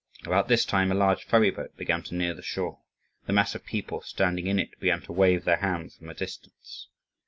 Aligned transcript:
About 0.25 0.47
this 0.47 0.65
time 0.65 0.91
a 0.91 0.95
large 0.95 1.25
ferry 1.25 1.51
boat 1.51 1.77
began 1.77 2.01
to 2.01 2.15
near 2.15 2.33
the 2.33 2.41
shore. 2.41 2.79
The 3.27 3.33
mass 3.33 3.53
of 3.53 3.63
people 3.63 4.01
standing 4.01 4.47
in 4.47 4.57
it 4.57 4.79
began 4.79 5.01
to 5.03 5.11
wave 5.13 5.45
their 5.45 5.57
hands 5.57 5.97
from 5.97 6.09
a 6.09 6.15
distance. 6.15 6.87